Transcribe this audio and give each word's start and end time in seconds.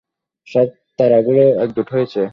সব 0.47 0.67
তারাগুলো 0.99 1.43
একজোট 1.63 1.87
হয়েছে। 1.91 2.21